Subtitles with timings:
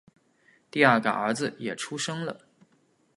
[0.71, 2.39] 第二个儿子也出生了